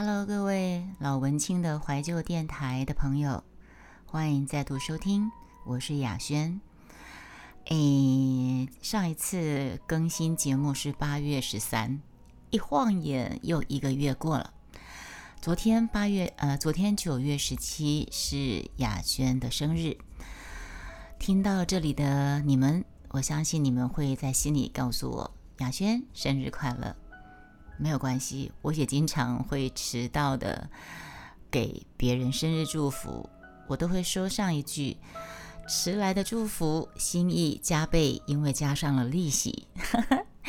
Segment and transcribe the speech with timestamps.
[0.00, 3.42] Hello，各位老文青的怀旧电台的朋友，
[4.06, 5.28] 欢迎再度收听，
[5.66, 6.60] 我是雅轩。
[7.64, 12.00] 诶，上一次更新节目是八月十三，
[12.50, 14.54] 一晃眼又一个月过了。
[15.40, 19.98] 昨天八月，呃，昨天九月十七是雅轩的生日。
[21.18, 26.94] 听到这里的你们，我相信你们会在心里告诉我：雅轩生日快乐。
[27.78, 30.68] 没有关系，我也经常会迟到的
[31.50, 33.28] 给别人生日祝福，
[33.66, 34.96] 我都会说上一句
[35.68, 39.66] ：“迟来的祝福，心意加倍，因为加上了利息。”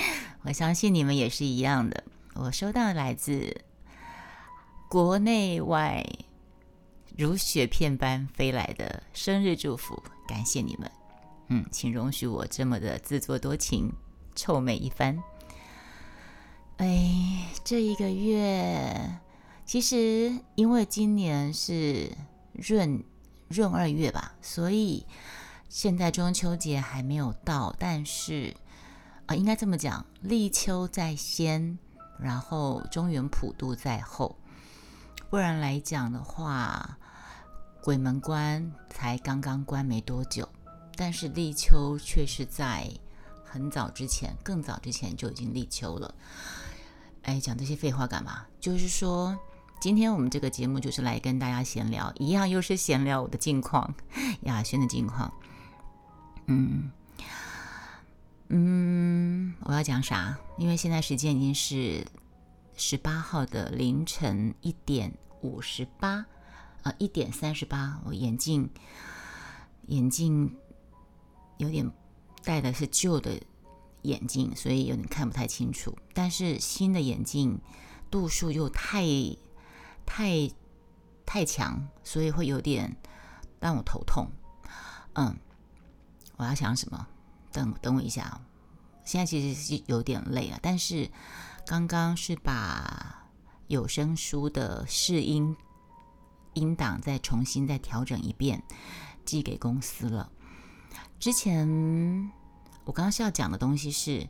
[0.43, 2.03] 我相信你们也是一样的。
[2.33, 3.53] 我收到来自
[4.89, 6.05] 国内外
[7.17, 10.91] 如雪片般飞来的生日祝福，感谢你们。
[11.49, 13.91] 嗯，请容许我这么的自作多情，
[14.35, 15.21] 臭美一番。
[16.79, 19.19] 哎，这一个月，
[19.65, 22.09] 其实因为今年是
[22.53, 23.03] 闰
[23.49, 25.05] 闰二月吧，所以
[25.67, 27.75] 现在中秋节还没有到。
[27.77, 28.55] 但是
[29.25, 31.77] 啊，应该这么讲，立秋在先，
[32.17, 34.37] 然后中原普渡在后。
[35.29, 36.97] 不然来讲的话，
[37.83, 40.47] 鬼门关才刚刚关没多久，
[40.95, 42.89] 但是立秋却是在
[43.43, 46.15] 很早之前，更早之前就已经立秋了。
[47.23, 48.45] 哎，讲这些废话干嘛？
[48.59, 49.37] 就是说，
[49.79, 53.93] 今天我们这个节目就是来跟大家闲聊，一样又是闲聊我的近况，
[54.41, 55.31] 亚轩的近况。
[56.47, 56.91] 嗯
[58.47, 60.37] 嗯，我要讲啥？
[60.57, 62.05] 因为现在时间已经是
[62.75, 66.25] 十八号的凌晨一点五十八，
[66.83, 67.99] 啊，一点三十八。
[68.05, 68.69] 我眼镜
[69.87, 70.55] 眼镜
[71.57, 71.91] 有点
[72.43, 73.39] 戴的是旧的。
[74.03, 75.97] 眼镜，所以有点看不太清楚。
[76.13, 77.59] 但是新的眼镜
[78.09, 79.03] 度数又太、
[80.05, 80.49] 太、
[81.25, 82.95] 太强，所以会有点
[83.59, 84.29] 让我头痛。
[85.13, 85.35] 嗯，
[86.37, 87.07] 我要想什么？
[87.51, 88.39] 等等我一下。
[89.03, 91.09] 现在其实是有点累了，但是
[91.65, 93.27] 刚刚是把
[93.67, 95.55] 有声书的试音
[96.53, 98.63] 音档再重新再调整一遍，
[99.25, 100.31] 寄给公司了。
[101.19, 102.31] 之前。
[102.89, 104.27] 我刚刚是要讲的东西是，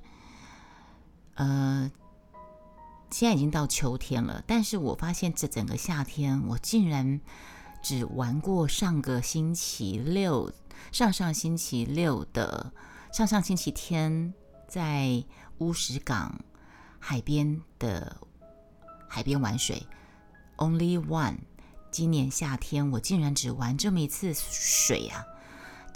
[1.36, 1.90] 呃，
[3.09, 7.22] 现在已经到秋天了，但是我发现这整个夏天，我竟然
[7.81, 10.52] 只玩过上个星期六、
[10.92, 12.74] 上上星期六的
[13.14, 14.34] 上上星期天
[14.68, 15.24] 在
[15.59, 16.41] 乌石港
[17.00, 18.18] 海边的
[19.08, 19.88] 海边玩水
[20.58, 21.38] ，Only One。
[21.91, 25.26] 今年夏天我竟然只玩这么一次水啊！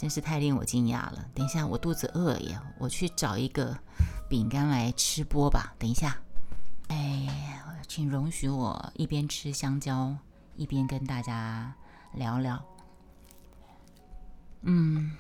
[0.03, 1.29] 真是太令我惊讶了！
[1.33, 3.79] 等一下，我肚子饿了呀，我去找一个
[4.27, 5.73] 饼干来吃播吧。
[5.79, 6.17] 等一下，
[6.89, 10.13] 哎，请容许我一边吃香蕉
[10.57, 11.73] 一边跟大家
[12.15, 12.61] 聊聊。
[14.63, 15.13] 嗯，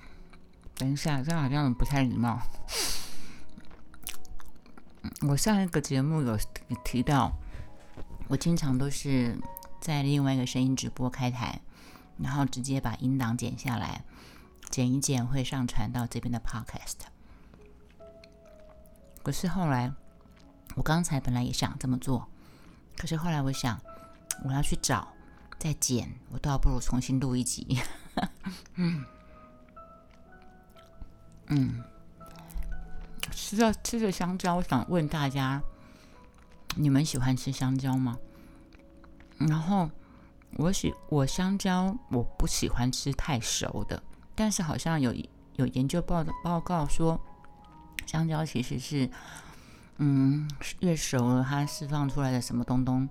[0.75, 2.41] 等一下，这样好像不太礼貌。
[5.21, 6.37] 我上一个节目有
[6.83, 7.31] 提到，
[8.27, 9.39] 我经常都是
[9.79, 11.61] 在另外一个声音直播开台，
[12.17, 14.03] 然后直接把音档剪下来。
[14.69, 16.95] 剪一剪会上传到这边的 Podcast，
[19.21, 19.93] 可是后来
[20.75, 22.27] 我刚才本来也想这么做，
[22.97, 23.79] 可是后来我想
[24.43, 25.07] 我要去找
[25.59, 27.79] 再剪，我倒不如重新录一集。
[28.75, 29.05] 嗯
[31.47, 31.83] 嗯，
[33.31, 35.61] 吃着吃着香蕉，我想问大家，
[36.75, 38.17] 你们喜欢吃香蕉吗？
[39.37, 39.89] 然后
[40.57, 44.01] 我喜我香蕉我不喜欢吃太熟的。
[44.35, 45.13] 但是好像有
[45.55, 47.19] 有研究报的报告说，
[48.05, 49.09] 香蕉其实是，
[49.97, 50.49] 嗯，
[50.79, 53.07] 越熟了它释放出来的什么东东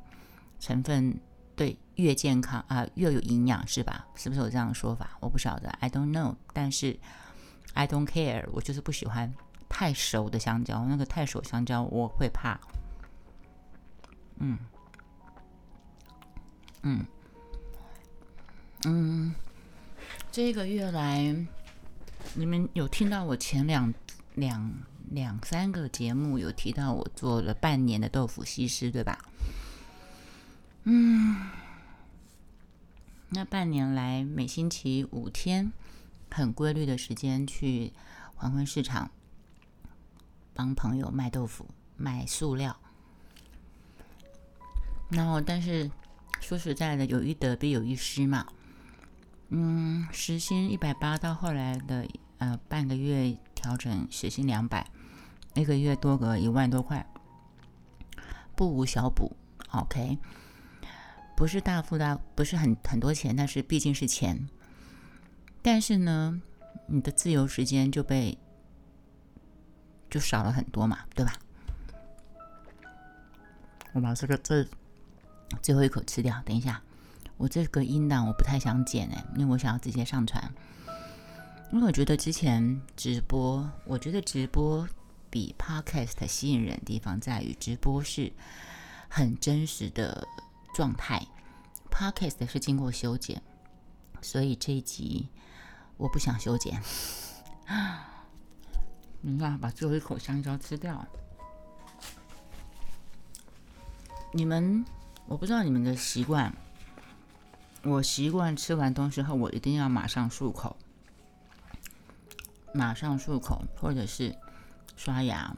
[0.59, 1.19] 成分
[1.55, 4.07] 对越健康啊越有营养是吧？
[4.15, 5.11] 是不是有这样的说法？
[5.21, 6.35] 我不晓得，I don't know。
[6.53, 6.99] 但是
[7.75, 9.33] I don't care，我就是不喜欢
[9.69, 12.59] 太熟的香蕉，那个太熟香蕉我会怕。
[14.39, 14.59] 嗯，
[16.83, 17.07] 嗯，
[18.85, 19.35] 嗯。
[20.31, 21.35] 这个月来，
[22.35, 23.93] 你们有听到我前两
[24.35, 24.73] 两
[25.11, 29.19] 两三个节目有提到我做了半年的豆腐西施，对吧？
[30.85, 31.51] 嗯，
[33.29, 35.71] 那半年来每星期五天
[36.31, 37.93] 很规律的时间去
[38.35, 39.11] 黄昏市场
[40.55, 42.77] 帮朋友卖豆腐、卖塑料。
[45.11, 45.91] 然后，但是
[46.41, 48.47] 说实在的，有一得必有一失嘛。
[49.55, 52.09] 嗯，时薪一百八，到后来的
[52.39, 54.91] 呃半个月调整时薪两百，
[55.53, 57.07] 一个月多个一万多块，
[58.57, 59.37] 不无小补。
[59.73, 60.17] OK，
[61.37, 64.49] 不是大富大，不是很很多钱，但是毕竟是钱。
[65.61, 66.41] 但是呢，
[66.87, 68.39] 你的自由时间就被
[70.09, 71.35] 就少了很多嘛，对吧？
[73.93, 74.67] 我把这个这
[75.61, 76.43] 最后一口吃掉。
[76.47, 76.83] 等一下，
[77.43, 80.41] 我这个音档我不太想剪哎，因为我想要直接上传。
[81.73, 84.89] 因为我觉得之前直播，我觉得直播
[85.29, 88.33] 比 podcast 吸引人的地方在于，直播是
[89.09, 90.25] 很真实的
[90.73, 91.21] 状态
[91.91, 93.43] ，podcast 是经过修剪，
[94.21, 95.29] 所以这一集
[95.97, 96.81] 我不想修剪。
[99.21, 101.05] 你看，把最后一口香蕉吃掉。
[104.33, 104.85] 你们，
[105.27, 106.55] 我不知道你们的习惯。
[107.85, 110.77] 我习惯吃完东西后，我一定要马上漱口，
[112.73, 114.37] 马上漱口，或者是
[114.97, 115.57] 刷牙。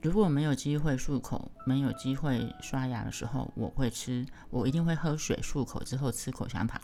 [0.00, 6.80] 如果没有机会漱口，没有机会刷牙的时候，我会吃，我一定会喝水漱口之后吃口香糖，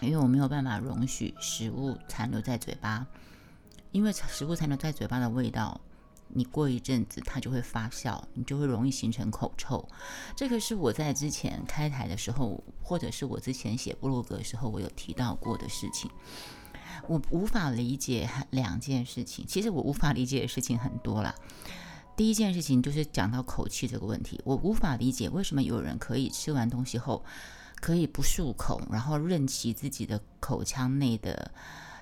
[0.00, 3.04] 因为我没有办法容许食物残留在嘴巴，
[3.90, 5.80] 因为食物残留在嘴巴的味道。
[6.34, 9.88] 你过一阵子，它就会发酵，你就会容易形成口臭。
[10.36, 16.10] 这个是我在之前开台的时候，或者是我之前写布洛格的时候，我有提到过的事情。
[17.08, 21.34] 我无法理解两件事情，其实我无法理解的事情很多了。
[22.16, 27.24] 第一件事情就是讲到口气这个问题，我无法理解为什么有人可以吃完东西后
[27.76, 31.50] 可以不漱口，然后任其自己的口腔内的。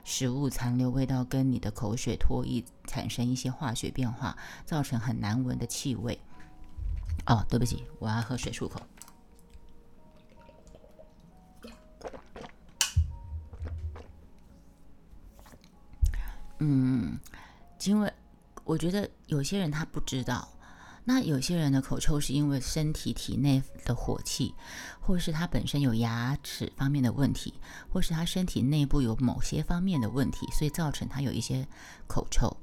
[0.04, 6.18] 食物残留味道跟你的口水唾液产生一些化学变化，造成很难闻的气味。
[7.26, 8.80] 哦，对不起，我要喝水漱口。
[16.60, 17.18] 嗯，
[17.84, 18.12] 因为
[18.64, 20.48] 我觉得有些人他不知道。
[21.08, 24.54] 那有些人的口臭是因为身体体内的火气，
[25.00, 27.54] 或是他本身有牙齿方面的问题，
[27.88, 31.66] 或是他身体内部有某些方面的问题，所以造成他有一些
[32.06, 32.54] 口臭。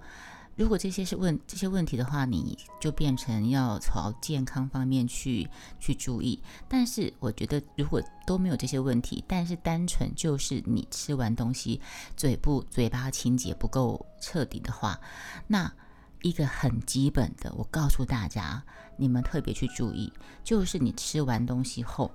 [0.56, 5.50] 如果这些是问这些问题的话，你就变成要朝健康方面去
[5.80, 6.39] 去注意。
[6.69, 11.81] 但是我觉得，如果都没有这些问题，但是单纯就是你吃完东西
[12.15, 15.00] 嘴部嘴巴清洁不够彻底的话，
[15.48, 15.74] 那。
[16.21, 18.63] 一个很基本的，我告诉大家，
[18.97, 20.12] 你们特别去注意，
[20.44, 22.12] 就是你吃完东西后，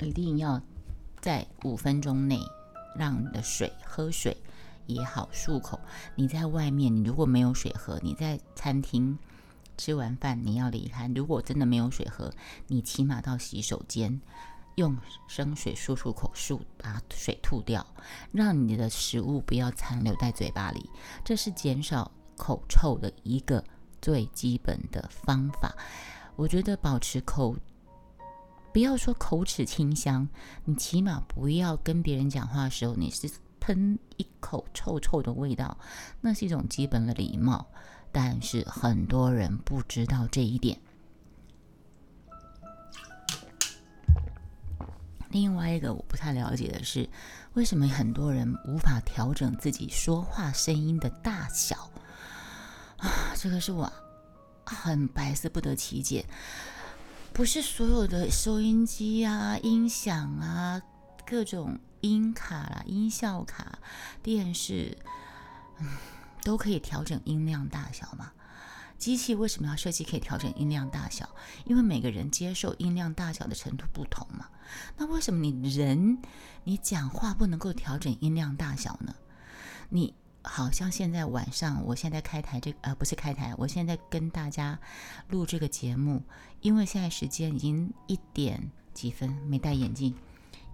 [0.00, 0.60] 一定要
[1.20, 2.40] 在五分钟内
[2.96, 4.36] 让你的水喝水
[4.86, 5.78] 也好漱口。
[6.14, 9.18] 你在外面，你如果没有水喝，你在餐厅
[9.76, 12.32] 吃完饭你要离开，如果真的没有水喝，
[12.68, 14.20] 你起码到洗手间
[14.76, 14.96] 用
[15.28, 17.86] 生水漱漱口，漱把水吐掉，
[18.32, 20.88] 让你的食物不要残留在嘴巴里，
[21.22, 22.10] 这是减少。
[22.36, 23.62] 口臭的一个
[24.00, 25.74] 最基本的方法，
[26.36, 27.56] 我觉得保持口，
[28.72, 30.28] 不要说口齿清香，
[30.64, 33.30] 你起码不要跟别人讲话的时候，你是
[33.60, 35.76] 喷一口臭臭的味道，
[36.20, 37.66] 那是一种基本的礼貌。
[38.14, 40.78] 但是很多人不知道这一点。
[45.30, 47.08] 另外一个我不太了解的是，
[47.54, 51.91] 为什么很多人无法调整自己说话声音的大小？
[53.02, 53.92] 啊，这个是我
[54.64, 56.24] 很百思不得其解。
[57.32, 60.80] 不是所有的收音机啊、音响啊、
[61.26, 63.78] 各种音卡啦、音效卡、
[64.22, 64.96] 电视，
[65.78, 65.88] 嗯，
[66.44, 68.32] 都可以调整音量大小吗？
[68.98, 71.28] 机器为什么要设计可以调整音量大小？
[71.64, 74.46] 因为每个人接受音量大小的程度不同嘛。
[74.96, 76.18] 那为什么你人
[76.62, 79.14] 你讲话不能够调整音量大小呢？
[79.88, 80.14] 你？
[80.44, 84.78] 好像现在晚上，我现在开台这呃不是开台，我现在跟大家
[85.28, 86.20] 录这个节目，
[86.60, 90.14] 因为现在时间已经一点几分，没戴眼镜，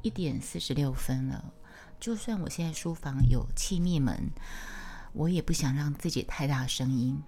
[0.00, 1.52] 一点四十六分了。
[2.00, 4.30] 就算我现在书房有气密门，
[5.12, 7.22] 我也不想让自己太大声音，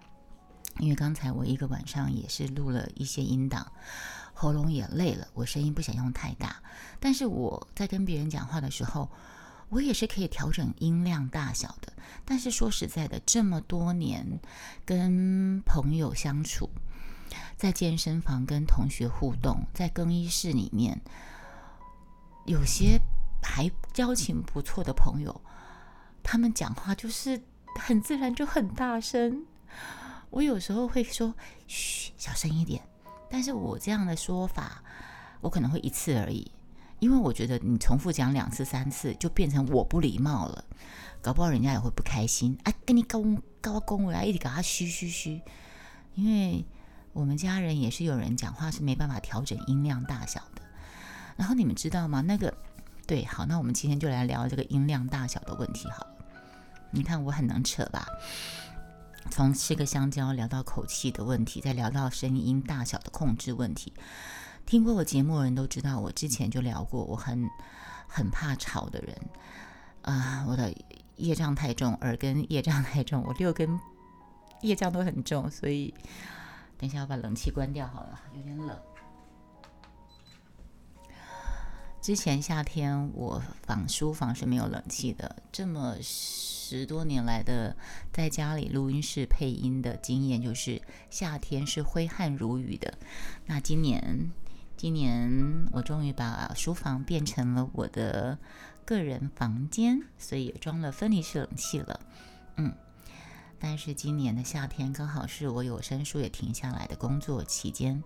[0.78, 3.70] 因为刚才我一个晚上也是录了一些音档，
[4.32, 6.56] 喉咙也累了，我声音不想用太大。
[6.99, 9.11] 但是我在跟别人讲话的时候。
[9.70, 11.92] 我也是可以调整音量大小的，
[12.24, 14.40] 但是说实在的，这么多年
[14.84, 16.68] 跟朋友相处，
[17.56, 21.00] 在健身房跟同学互动，在更衣室里面，
[22.46, 23.00] 有些
[23.42, 25.40] 还交情不错的朋友，
[26.22, 27.40] 他们讲话就是
[27.76, 29.46] 很自然，就很大声。
[30.30, 31.34] 我有时候会说
[31.66, 32.82] ：“嘘，小声一点。”
[33.30, 34.82] 但是我这样的说法，
[35.40, 36.50] 我可能会一次而已。
[37.00, 40.64] 因为我觉得你重复讲两次三次，就变成我不礼貌了，
[41.21, 42.57] 搞不好人家也会不开心。
[42.62, 43.25] 哎，跟你高
[43.61, 45.40] 高恭维啊，一直给他嘘嘘嘘。
[46.14, 46.64] 因为
[47.12, 50.62] 我们家人也是有人讲话是没办法调整音量大小的。
[51.37, 52.21] 然后你们知道吗？
[52.21, 52.54] 那个，
[53.07, 55.88] 对，好，那我们今天就来聊这个音量大小的问题。
[55.90, 56.16] 好了，
[56.90, 58.07] 你看我很能扯吧？
[59.30, 63.92] 从吃个香蕉聊到口气的问题，再聊到声音大小的控制问题。
[64.70, 67.50] 听过我节目的人都知道，我之前就聊过，我很
[68.06, 69.16] 很怕吵的人
[70.02, 70.72] 啊，我的
[71.16, 73.80] 业障太重，耳根业障太重，我六根
[74.60, 75.92] 业障都很重，所以
[76.78, 78.78] 等一下我把冷气关掉好了，有点冷。
[82.00, 87.76] 之前夏天我房书房是没有冷气的，这么十多年来的
[88.12, 92.94] 在家里录音室配音的经验，就是夏天是挥汗如雨的。
[93.46, 94.30] 那今年，
[94.80, 98.38] 今年我终于把书房变成了我的
[98.87, 102.00] 个人房间，所以也装了分离式冷气了。
[102.56, 102.75] 嗯，
[103.58, 108.02] 但是今年的夏天刚好是我有声书也停下来的工作期间，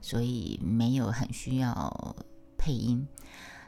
[0.00, 2.16] 所以没有很需要。
[2.58, 3.06] 配音，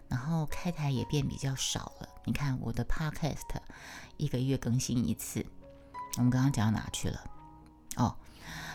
[0.08, 2.08] 然后开台也变比较少了。
[2.24, 3.60] 你看我的 Podcast
[4.16, 5.46] 一个月更新一次，
[6.16, 7.20] 我们刚刚讲到哪去了？
[7.94, 8.16] 哦，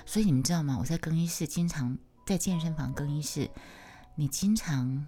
[0.05, 0.77] 所以你们知道吗？
[0.79, 3.49] 我在更衣室经常在健身房更衣室，
[4.15, 5.05] 你经常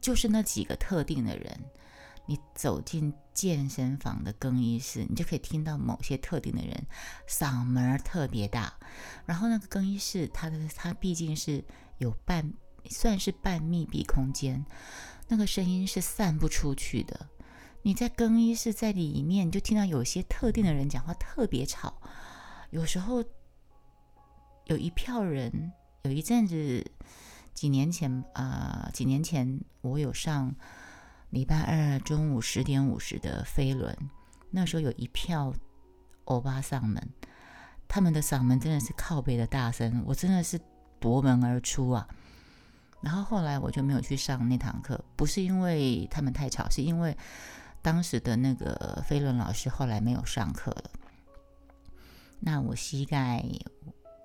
[0.00, 1.60] 就是那几个特定的人，
[2.26, 6.86] 你走进健身房的更衣室，你就可以听到某些特定的人
[7.28, 8.72] 嗓门特别大。
[9.24, 11.64] 然后那个更衣室，它的它毕竟是
[11.98, 12.52] 有半。
[12.90, 14.62] 算是半密闭空间，
[15.28, 17.30] 那个声音是散不出去的。
[17.80, 22.02] 你在更衣室在里面，就听到有些特定的人讲话特别吵。
[22.68, 23.24] 有时候
[24.66, 25.72] 有一票人，
[26.04, 26.84] 有一阵子，
[27.54, 30.54] 几年前啊，几年前我有上
[31.30, 33.96] 礼拜二中午十点五十的飞轮，
[34.50, 35.54] 那时候有一票
[36.26, 37.08] 欧巴桑们，
[37.88, 40.60] 他们的嗓门真的是靠背的大声，我真的是
[41.00, 42.06] 夺门而出啊！
[43.00, 47.16] 然后后来我就没有去上那堂课，不是因为他们太吵，是因为
[47.80, 50.90] 当时的那个飞轮老师后来没有上课了。
[52.40, 53.42] 那我膝盖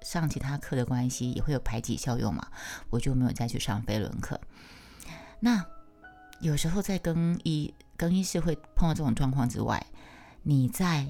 [0.02, 2.48] 上其他课的关系也会有排挤效用嘛，
[2.90, 4.40] 我就没有再去上飞轮课。
[5.40, 5.66] 那
[6.42, 9.86] 有时候在更衣更衣室会碰到这种状况之外，
[10.44, 11.10] 你在。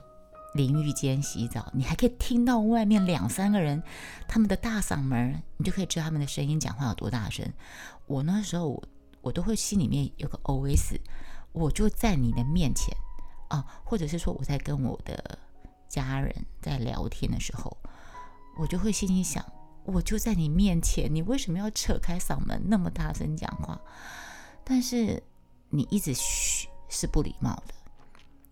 [0.55, 3.84] 淋浴间洗澡，你还可以听到外面两三个人
[4.27, 7.48] 他们的大嗓门，你就可以知道他们的声音讲话有多大声。
[8.08, 8.84] 我那时候我
[9.22, 11.00] 我都会心里面有个 OS，
[11.51, 12.91] 我就在你的面前
[13.50, 15.38] 啊，或者是说我在跟我的
[15.88, 17.77] 家人在聊天的时候，
[18.58, 19.46] 我就会心里想，
[19.84, 23.79] 我就在你面前，你为什么要扯开嗓门那么大声讲话？
[24.63, 25.22] 但是
[25.70, 27.74] 你一直嘘是不礼貌的。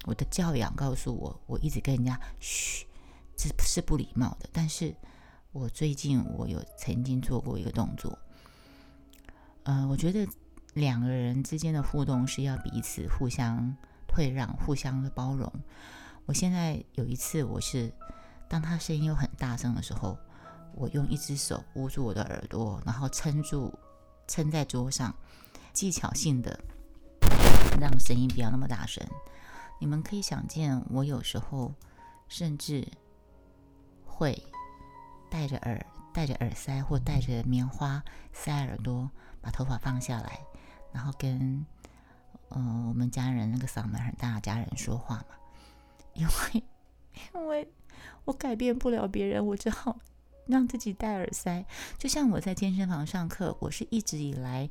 [0.05, 2.85] 我的教养告诉我，我一直跟人家嘘，
[3.35, 4.49] 这是不礼貌的。
[4.53, 4.95] 但是
[5.51, 8.17] 我最近我有曾经做过一个动作，
[9.63, 10.25] 呃，我觉得
[10.75, 13.75] 两个人之间的互动是要彼此互相
[14.07, 15.51] 退让、互相的包容。
[16.25, 17.91] 我现在有一次，我是
[18.49, 20.17] 当他声音又很大声的时候，
[20.73, 23.77] 我用一只手捂住我的耳朵，然后撑住，
[24.27, 25.13] 撑在桌上，
[25.73, 26.59] 技巧性的
[27.79, 29.05] 让声音不要那么大声。
[29.79, 31.73] 你们可以想见，我有时候
[32.27, 32.87] 甚至
[34.05, 34.41] 会
[35.29, 39.09] 戴着耳戴着耳塞或戴着棉花塞耳朵，
[39.41, 40.39] 把头发放下来，
[40.91, 41.65] 然后跟
[42.49, 45.35] 嗯我们家人那个嗓门很大的家人说话嘛。
[46.13, 46.63] 因为
[47.35, 47.71] 因为
[48.25, 49.99] 我改变不了别人，我只好
[50.47, 51.65] 让自己戴耳塞。
[51.97, 54.69] 就像我在健身房上课，我是一直以来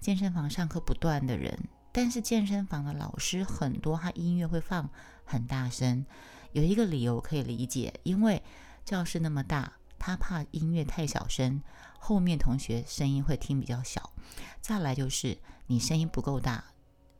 [0.00, 1.58] 健身房上课不断的人。
[1.94, 4.88] 但是健身房的老师很多，他音乐会放
[5.24, 6.06] 很大声。
[6.52, 8.42] 有一个理由可以理解，因为
[8.84, 11.62] 教室那么大，他怕音乐太小声，
[11.98, 14.10] 后面同学声音会听比较小。
[14.62, 16.64] 再来就是你声音不够大，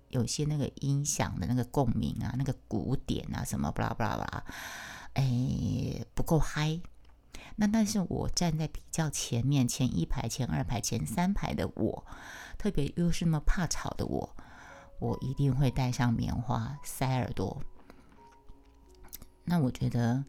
[0.08, 4.44] 有些那个音响的那个共鸣啊，那个鼓点啊什么巴拉巴拉巴拉，
[5.14, 6.80] 哎不够嗨。
[7.56, 12.04] 那但是我站在比较前面，前一排、前二排、前三排的我，
[12.56, 14.36] 特别又是那么怕吵的我。
[14.98, 17.60] 我一定会带上棉花塞耳朵。
[19.44, 20.24] 那我觉得，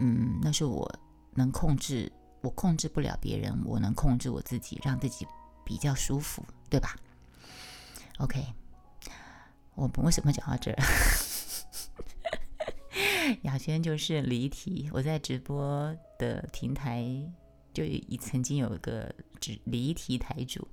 [0.00, 0.90] 嗯，那是我
[1.32, 5.26] 能控制，我控制不了别人，我能控制我自己，让自己
[5.64, 6.96] 比较舒服，对吧
[8.18, 8.54] ？OK，
[9.74, 10.82] 我们为什么讲到这儿？
[13.42, 14.88] 雅轩就是离题。
[14.92, 17.04] 我在直播的平台
[17.72, 19.12] 就已曾经有一个。
[19.40, 20.68] 只离题台主，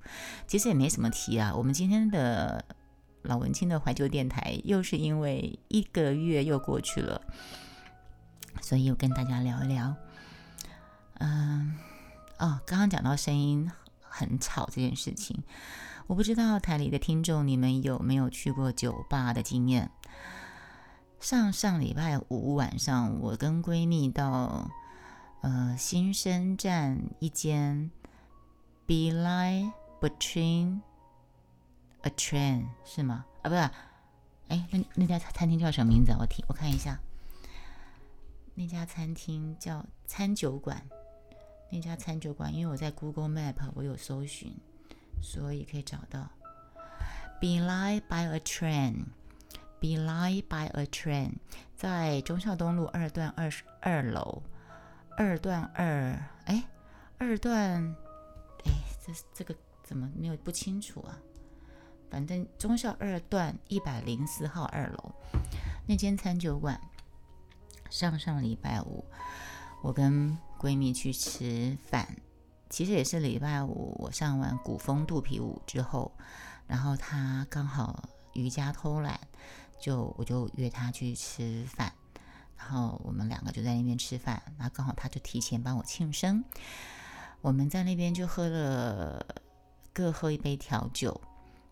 [0.46, 1.54] 其实也没什么题啊。
[1.56, 2.62] 我们今天的
[3.22, 7.18] 老文青的怀旧电台，又是因为一个月又过去了，
[8.60, 9.96] 所以又跟大家聊一聊。
[11.14, 11.78] 嗯，
[12.38, 15.42] 哦，刚刚讲到声音很吵这件事情，
[16.06, 19.90] 我不知道台里的听众你们有没有去过酒吧的经验？
[21.20, 24.70] 上上礼拜五晚上，我跟闺蜜到
[25.42, 27.90] 呃新生站一间
[28.86, 30.80] Be Line Between
[32.02, 33.26] a Train 是吗？
[33.42, 33.60] 啊，不是，
[34.48, 36.12] 哎，那那家餐厅叫什么名字？
[36.18, 37.00] 我听我看一下，
[38.54, 40.82] 那家餐厅叫餐酒馆。
[41.70, 44.56] 那家餐酒馆，因为我在 Google Map 我有搜寻，
[45.20, 46.30] 所以可以找到。
[47.40, 49.04] Be Line by a train
[49.80, 51.34] be Line by a Train，
[51.76, 54.42] 在忠孝东路二段二十二楼，
[55.16, 56.64] 二段二，哎，
[57.18, 57.94] 二段，
[58.64, 58.72] 哎，
[59.04, 61.18] 这这个怎么没有不清楚啊？
[62.10, 65.14] 反正忠孝二段一百零四号二楼
[65.86, 66.80] 那间餐酒馆，
[67.90, 69.04] 上上礼拜五
[69.82, 72.16] 我跟闺蜜去吃饭，
[72.70, 76.10] 其实也是礼拜五我上完古风肚皮舞之后，
[76.66, 79.20] 然后她刚好瑜伽偷懒，
[79.80, 81.92] 就我就约他去吃饭，
[82.56, 86.44] 然后我们两个就在那边吃饭，然后刚好他就提前帮我庆生，
[87.40, 89.24] 我们在那边就喝了
[89.92, 91.20] 各喝一杯调酒。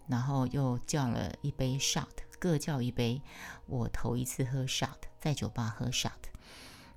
[0.08, 2.06] 然后又叫了一杯 shot，
[2.38, 3.20] 各叫一杯。
[3.66, 6.12] 我头一次喝 shot，在酒吧喝 shot，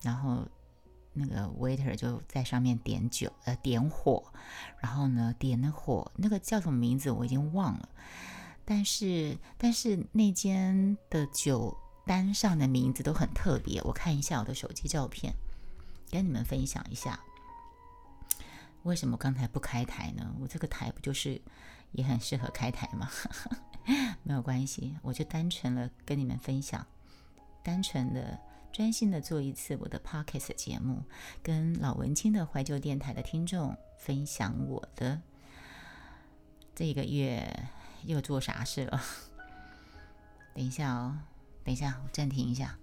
[0.04, 0.48] 然后
[1.14, 4.32] 那个 waiter 就在上面点酒，呃，点火，
[4.78, 7.90] 然后呢，点的火那个叫什么名字我已经忘了，
[8.70, 15.34] 但是但是那间的酒单上的名字都很特别，我看一下我的手机照片，
[16.12, 17.20] 跟你们分享一下。
[18.84, 20.32] 为什么刚才不开台呢？
[20.40, 21.42] 我这个台不就是？
[21.94, 23.10] 也很适合开台吗，
[24.22, 26.86] 没有关系，我就单纯的跟你们分享，
[27.64, 28.40] 单纯的
[28.72, 31.04] 专心的做一次我的 podcast 节目，
[31.42, 35.20] 跟老文青的怀旧电台的听众分享我的
[36.76, 37.68] 这个月
[38.04, 39.02] 又做啥事了。
[40.54, 41.18] 等一下哦，
[41.64, 42.78] 等一下，我暂停一下，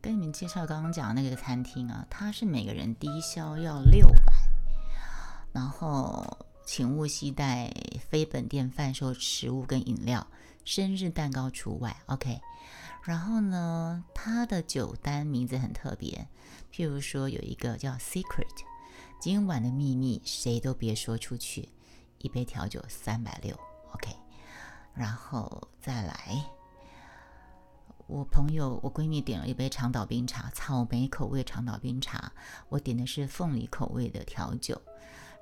[0.00, 4.32] 跟你们介绍刚刚讲的那个餐厅啊，它是每个人低消要六百，
[5.52, 6.38] 然后。
[6.66, 7.70] 请勿携带
[8.08, 10.26] 非本店贩售食物跟饮料，
[10.64, 11.94] 生日蛋糕除外。
[12.06, 12.40] OK，
[13.02, 16.26] 然后呢，它的酒单名字很特别，
[16.72, 18.64] 譬如说有一个叫 Secret，
[19.20, 21.68] 今晚的秘密谁都别说出去，
[22.24, 23.54] 一杯调酒三百六。
[23.92, 24.10] OK，
[24.94, 26.42] 然后再来，
[28.06, 32.32] 我朋友我闺蜜点了一杯长岛冰茶，草莓口味长岛冰茶，
[32.70, 34.80] 我点的是凤梨口味的调酒。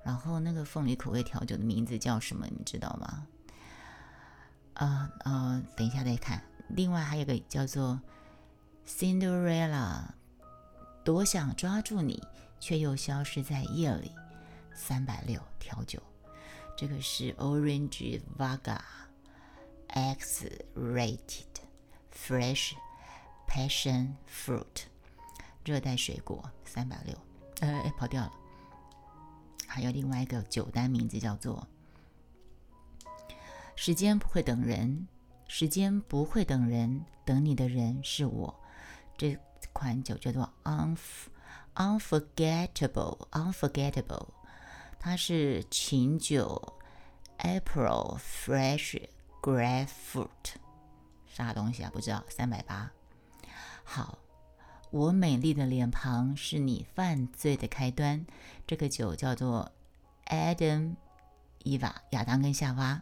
[0.04, 2.44] 然后那个凤梨口味调酒的名字叫什么？
[2.46, 3.26] 你们知道吗？
[4.74, 6.42] 啊呃，等一下再看。
[6.68, 8.00] 另外还有个叫做
[8.84, 10.02] Cinderella，
[11.04, 12.20] 多想抓住你，
[12.58, 14.10] 却又消失在夜里。
[14.74, 16.02] 三百六调酒，
[16.76, 18.80] 这个是 Orange Vaga
[19.88, 21.46] X Rated
[22.12, 22.72] Fresh
[23.46, 24.86] Passion Fruit，
[25.64, 27.16] 热带水果，三百六。
[27.60, 28.32] 呃，跑掉了。
[29.68, 31.68] 还有另外一个酒单，名字叫做
[33.76, 35.06] “时间不会等人”，
[35.46, 38.60] 时间不会等人，等你的人是我。
[39.16, 39.38] 这
[39.72, 40.52] 款酒叫做
[41.74, 44.28] “unforgettable”，unforgettable，
[45.04, 46.78] 它是琴酒
[47.38, 49.08] ，April Fresh
[49.42, 50.28] Grapefruit，
[51.26, 51.90] 啥东西啊？
[51.92, 52.88] 不知道，三百八。
[53.82, 54.16] 好。
[54.92, 58.26] 我美丽的脸庞是你犯罪的开端。
[58.66, 59.72] 这个酒叫做
[60.26, 60.96] Adam
[61.62, 63.00] Eva 亚当跟夏娃，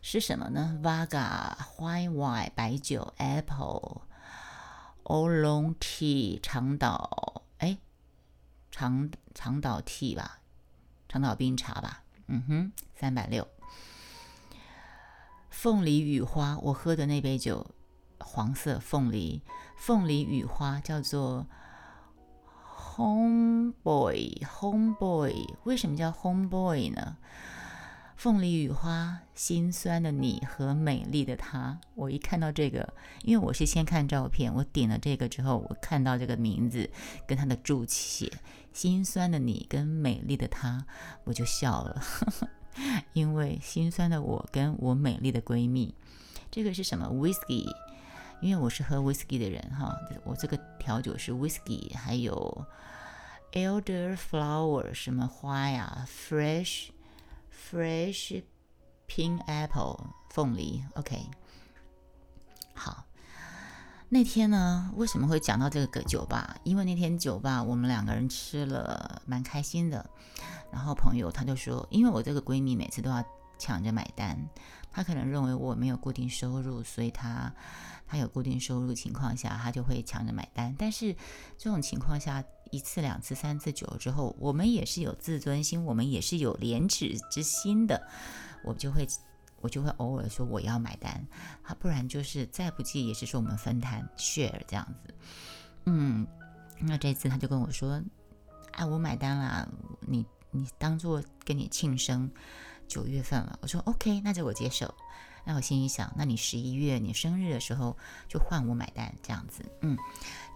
[0.00, 4.00] 是什么呢？Vaga White Wine 白酒，Apple
[5.02, 7.76] Oolong Tea 长岛哎
[8.70, 10.40] 长长岛 Tea 吧，
[11.14, 12.02] 长岛冰茶吧。
[12.26, 13.46] 嗯哼，三百六。
[15.48, 17.70] 凤梨雨花，我喝的那杯酒。
[18.18, 19.40] 黄色凤梨，
[19.76, 21.46] 凤梨雨花叫做
[22.96, 27.18] Homeboy，Homeboy，为什么叫 Homeboy 呢？
[28.16, 31.78] 凤梨雨花，心酸的你和美丽的他。
[31.94, 36.90] 我一看到这个，因为我是先看照片，我点了这个之后，我看到这个名字
[37.26, 38.32] 跟他的注写
[38.74, 40.84] “心酸的你跟美丽的她”，
[41.24, 42.02] 我就笑了，
[43.14, 45.94] 因为心酸的我跟我美丽的闺蜜，
[46.50, 47.64] 这个是什么？Whisky？
[48.42, 52.66] 因为我是喝 whisky 的人哈，我这个调酒是 whisky，还有
[53.52, 56.88] elderflower 什么花呀，fresh
[57.50, 58.42] fresh
[59.08, 61.30] pink apple 凤梨，OK，
[62.74, 63.06] 好，
[64.10, 66.56] 那天呢，为什么会讲到这个酒吧？
[66.62, 70.08] 因为那天酒吧我们两个人吃了蛮开心的。
[70.70, 73.24] 然后朋友他就说，因为我这个闺蜜每次都要
[73.58, 74.38] 抢着买单，
[74.90, 77.52] 她可能认为我没有固定收入，所以她
[78.06, 80.74] 她有固定收入情况下，她就会抢着买单。
[80.78, 81.14] 但是
[81.58, 88.06] 这种情况下，一次、两次、三次久了之后，我们也是有自尊心，我们也是有廉耻之心的，
[88.64, 89.08] 我就会。
[89.64, 91.26] 我就会偶尔说我要买单，
[91.62, 95.14] 他不然就是再不济也是说我们分摊 share 这样子。
[95.86, 96.26] 嗯，
[96.78, 97.98] 那这次他就跟我说，
[98.72, 99.66] 哎，我买单了，
[100.00, 102.30] 你你当做跟你庆生，
[102.86, 103.58] 九月份了。
[103.62, 104.94] 我说 OK，那就我接受。
[105.46, 107.96] 那我心里想，那你十一月你生日的时候
[108.28, 109.64] 就换我买单这样子。
[109.80, 109.96] 嗯，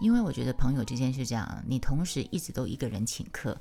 [0.03, 3.59] 因为我觉得朋友之间是这样，你同时一直都一个人请客，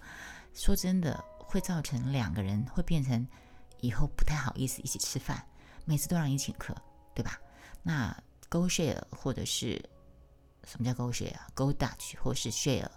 [0.54, 3.26] 说真的会造成两个人会变成。
[3.82, 5.46] 以后不太好意思一起吃饭，
[5.86, 6.76] 每次都让你请客，
[7.14, 7.40] 对吧？
[7.84, 8.16] 那
[8.50, 9.82] Go Share 或者是
[10.64, 12.90] 什么叫 Go Share？Go Dutch 或是 Share，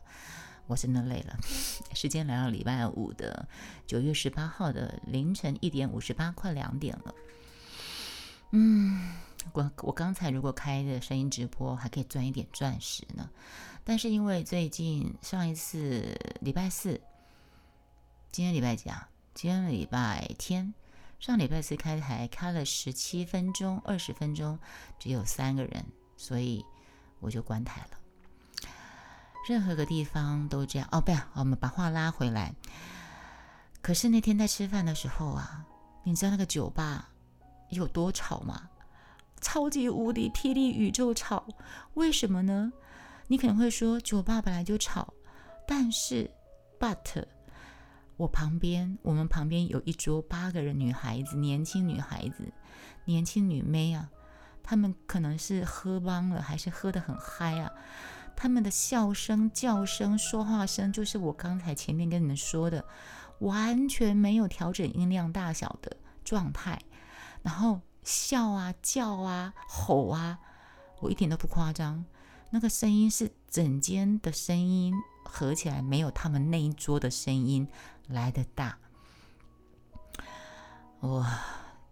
[0.67, 1.37] 我真的累了。
[1.95, 3.49] 时间来到礼拜五的
[3.87, 7.15] 九月十八号的凌晨一点五十八，快两点了。
[8.53, 9.15] 嗯，
[9.53, 13.31] 我我刚才如果开的声音直播，还可以赚一点钻石呢。
[13.85, 17.01] 但是因为最近上一次礼拜四，
[18.33, 19.09] 今天礼拜几啊？
[19.33, 20.75] 今天礼拜天，
[21.19, 24.59] 上礼拜四开台开了十七分钟，二十分钟
[24.99, 25.85] 只有三个人，
[26.17, 26.65] 所以
[27.21, 28.69] 我就关台了。
[29.49, 32.55] 任何个地方都这样哦，不要，我们把话拉回来。
[33.81, 35.65] 可是那天在吃饭的时候啊，
[36.03, 37.09] 你知道那个酒吧
[37.71, 38.69] 有多吵吗？
[39.41, 41.47] 超级无敌霹雳宇宙吵！
[41.95, 42.71] 为什么呢？
[43.29, 45.15] 你可能会说酒吧本来就吵，
[45.67, 46.31] 但是
[46.79, 47.25] ，but。
[48.21, 52.53] 我旁边，我们旁边有一桌八个人，女孩子，年轻女孩子，
[53.07, 54.11] 年轻女妹啊，
[54.63, 57.73] 她们可能是喝懵了，还是喝得很嗨啊？
[58.37, 62.85] 她们的笑声、叫声、说话声，就是我刚才前面跟你们说的，
[63.39, 66.79] 完全没有调整音量大小的状态，
[67.43, 70.39] 然后笑啊、叫啊、吼啊，
[71.01, 72.05] 我一点都不夸张，
[72.51, 74.93] 那个声音是整间的声音
[75.25, 77.67] 合起来没有他们那一桌的声音。
[78.11, 78.77] 来的大，
[80.99, 81.25] 我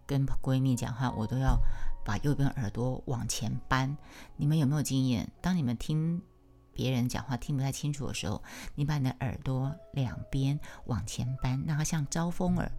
[0.05, 1.57] 跟闺蜜讲话，我都要
[2.03, 3.97] 把右边耳朵往前搬。
[4.35, 5.31] 你们有没有经验？
[5.41, 6.21] 当你们听
[6.73, 8.43] 别人讲话听不太清楚的时候，
[8.75, 12.69] 你把你的耳朵两边往前搬，让它像招风耳，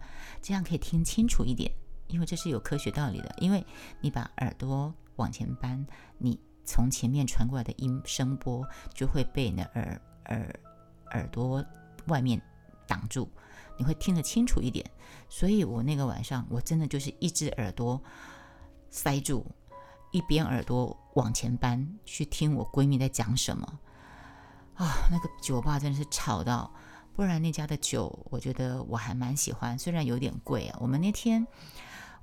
[0.41, 1.71] 这样可以听清楚一点。
[2.07, 3.33] 因为这是有科学道理的。
[3.39, 3.65] 因为
[4.01, 5.83] 你把耳朵往前搬，
[6.19, 10.59] 你从前面传过来的音声波就会被你的耳耳
[11.11, 11.65] 耳朵
[12.05, 12.39] 外面。
[12.91, 13.29] 挡住，
[13.77, 14.85] 你会听得清楚一点。
[15.29, 18.01] 所以我那个晚上，我真的就是一只耳朵
[18.89, 19.45] 塞住，
[20.11, 23.79] 一边耳朵往前搬去听我闺蜜在讲什么
[24.75, 25.07] 啊。
[25.09, 26.69] 那个酒吧真的是吵到，
[27.15, 30.77] 不然那家的酒，我觉得我还蛮喜欢，虽然有点贵啊。
[30.81, 31.47] 我们那天，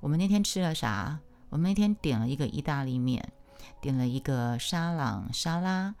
[0.01, 1.19] 我们那天吃了啥？
[1.49, 3.33] 我们那天点了一个意大利面，
[3.81, 5.95] 点了一个沙朗沙拉，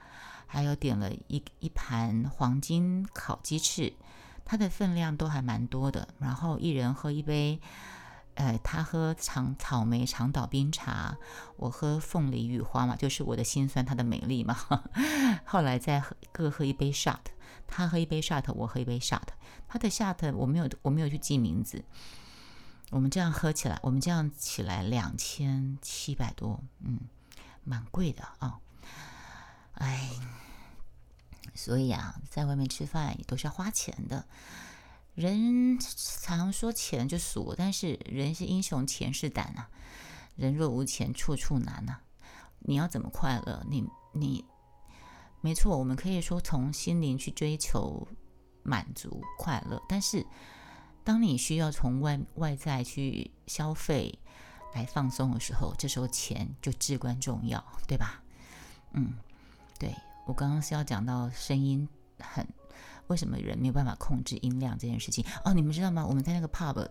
[0.45, 3.93] 还有点了一一盘黄金烤鸡翅。
[4.51, 7.61] 它的分量都还蛮多的，然后一人喝一杯，
[8.33, 11.15] 呃，他喝长草莓长岛冰茶，
[11.55, 14.57] 我喝凤梨雨花嘛，就是我的心酸，他的美丽嘛。
[15.45, 17.19] 后来再喝各喝一杯 shot，
[17.67, 19.21] 他喝一杯 shot，我喝一杯 shot，
[19.67, 21.85] 他的 shot 我没有我没有去记名字，
[22.89, 27.01] 我们这样喝起来，我们这样起来两千七百多，嗯，
[27.63, 28.57] 蛮贵的啊，
[29.75, 30.09] 哎。
[31.55, 34.25] 所以啊，在外面吃饭也都是要花钱的。
[35.15, 39.69] 人常说钱就俗，但是人是英雄，钱是胆啊。
[40.35, 42.01] 人若无钱，处处难啊。
[42.59, 43.65] 你要怎么快乐？
[43.69, 44.45] 你你
[45.41, 48.07] 没错，我们可以说从心灵去追求
[48.63, 50.25] 满足快乐，但是
[51.03, 54.19] 当你需要从外外在去消费
[54.73, 58.23] 来放松的时候，这时候钱就至关重要，对吧？
[58.93, 59.13] 嗯，
[59.77, 59.93] 对。
[60.29, 61.89] 我刚刚是要讲到声音
[62.19, 62.47] 很，
[63.07, 65.51] 为什么人没有办法控制音量这件事情哦？
[65.55, 66.05] 你们知道吗？
[66.05, 66.87] 我们在那个 pub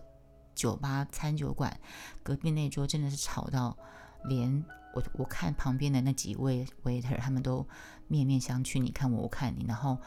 [0.53, 1.79] 酒吧餐酒馆
[2.21, 3.77] 隔壁那桌真的是吵到，
[4.25, 7.65] 连我我看旁边的那几位 waiter 他们都
[8.09, 9.97] 面面相觑，你看我，我看你，然后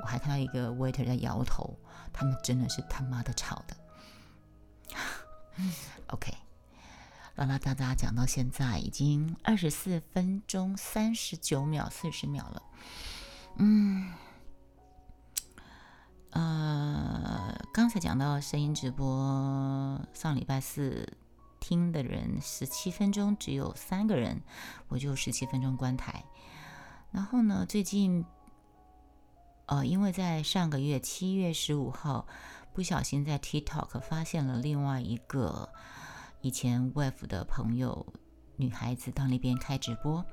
[0.00, 1.76] 我还看到一个 waiter 在摇头，
[2.12, 3.76] 他们真的是他妈的吵的。
[6.14, 6.32] OK。
[7.36, 12.62] 啦啦哒哒讲到现在已经二十四分钟三十九秒四十秒了，
[13.58, 14.10] 嗯，
[16.30, 21.12] 呃，刚才讲到声音直播，上礼拜四
[21.60, 24.40] 听的人十七分钟只有三个人，
[24.88, 26.24] 我就十七分钟关台。
[27.10, 28.24] 然后呢，最近，
[29.66, 32.26] 呃，因为在上个月七月十五号，
[32.72, 35.68] 不小心在 TikTok 发现了另外一个
[36.40, 38.06] 以前 WAF 的朋友
[38.56, 40.24] 女孩子到那边开直播，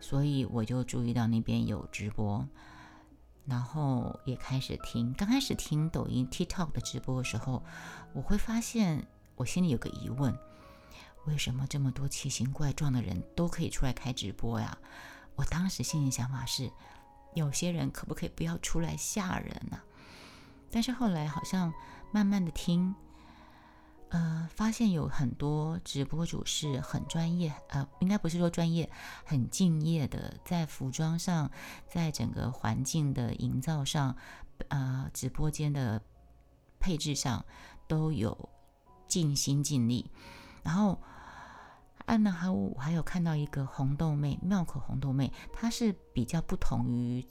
[0.00, 2.46] 所以我就注意到那边有直播。
[3.46, 7.64] 然后也开始听，刚开始听抖音 TikTok 的直播的时候，
[8.12, 10.38] 我会发现我心里有个疑问：
[11.26, 14.78] 为什么这么多奇形怪状的人都可以出来开直播呀？
[15.34, 16.70] 我当时心里想法是，
[17.34, 19.80] 有些人可不可以不要出来吓人呢？
[20.70, 21.72] 但是后来好像
[22.12, 22.94] 慢慢的听。
[24.10, 28.90] 呃，发现有很多直播主是很专业，呃，应该不是说专业，
[29.24, 31.48] 很敬业的，在服装上，
[31.86, 34.16] 在整个环境的营造上，
[34.66, 36.02] 呃，直播间的
[36.80, 37.44] 配置上
[37.86, 38.48] 都有
[39.06, 40.10] 尽心尽力。
[40.64, 41.00] 然后，
[42.06, 47.24] 安娜还有还有看到一个红豆妹，妙口红豆妹，她是比较不同于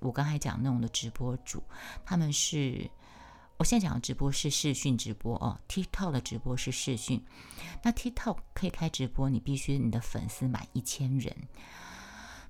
[0.00, 1.62] 我刚才讲那种的直播主，
[2.04, 2.90] 他们是。
[3.58, 7.24] 我现在讲的直播是视讯直播哦，TikTok 的直播是视讯。
[7.82, 11.34] 那 TikTok 可以开直播，你必须你的粉丝满一千人。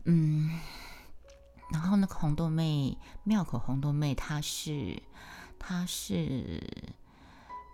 [0.05, 0.61] 嗯，
[1.71, 5.01] 然后那个红豆妹，庙口红豆妹，她是
[5.61, 6.61] 她是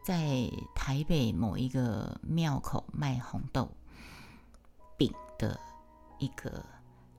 [0.05, 3.71] 在台北某一个庙口卖红豆
[4.99, 5.59] 饼的
[6.19, 6.65] 一个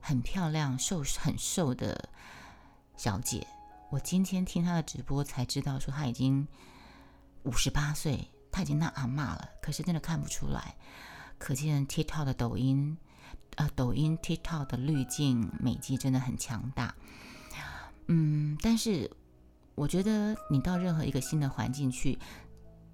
[0.00, 2.08] 很漂亮、瘦很瘦的
[2.96, 3.44] 小姐。
[3.94, 6.48] 我今天听他的直播才知道，说他已经
[7.44, 9.48] 五十八岁，他已经那阿妈了。
[9.62, 10.74] 可是真的看不出来，
[11.38, 12.98] 可见 TikTok 的抖音，
[13.54, 16.92] 呃，抖音 TikTok 的滤镜美肌真的很强大。
[18.08, 19.08] 嗯，但是
[19.76, 22.18] 我觉得你到任何一个新的环境去，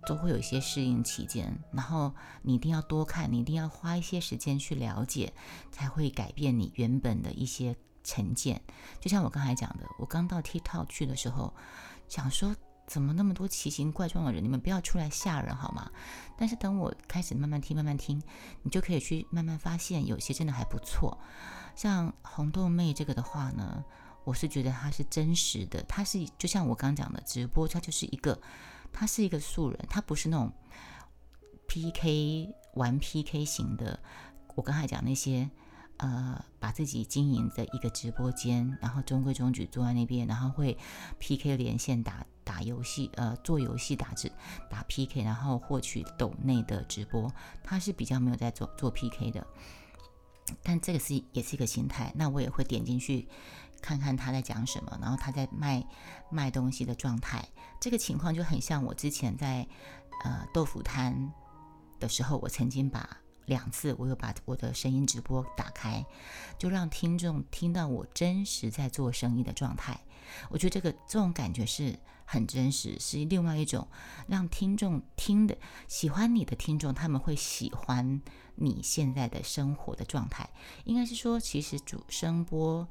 [0.06, 5.32] 都会有一些适应期间，然后你一定要多看，你一定要花一些时间去了解，
[5.72, 7.74] 才会改变你原本的一些。
[8.10, 8.60] 成见，
[9.00, 11.54] 就像我刚才讲的，我刚到 TikTok 去的时候，
[12.08, 12.56] 想说
[12.88, 15.88] 怎么那么多奇形怪状的人，你们不要出来吓人好吗？
[16.36, 18.20] 但是等我开始慢慢听，慢慢听，
[18.62, 21.16] 你就可以去慢慢发现，有些真的还不错。
[21.76, 23.84] 像红豆妹这个的话呢，
[24.24, 28.40] 我是觉得她是真实的，她是就像我刚讲的直播，她就是一个，
[28.92, 30.52] 她是一个素人，她不是那种
[31.68, 34.00] PK 玩 PK 型的。
[34.56, 35.48] 我刚才讲那些。
[36.02, 40.78] 呃，把自己经营的一个直播间，然后中规中矩坐在那边，然后会
[41.18, 44.32] PK 连线打打游戏，呃，做游戏打字
[44.70, 47.30] 打 PK，然后获取抖内的直播，
[47.62, 49.46] 他是比较没有在做做 PK 的，
[50.62, 52.10] 但这个是也是一个心态。
[52.16, 53.28] 那我也会点进去
[53.82, 55.86] 看看他在讲什么，然后他在卖
[56.30, 57.46] 卖东西的状态，
[57.78, 59.68] 这个情况就很像我之前在
[60.24, 61.30] 呃豆腐摊
[61.98, 63.18] 的时候，我曾经把。
[63.46, 66.05] 两次，我又把我的声音直播打开，
[66.59, 70.00] 就让听众听到我真实在做生意的状态。
[70.48, 73.88] 我觉得这个这种感觉是很真实，是另外一种
[74.29, 75.57] 让听众听的
[75.88, 78.22] 喜欢你的听众，他们会喜欢
[78.55, 80.48] 你现在的生活的状态。
[80.85, 82.88] 应该是说，其实主声波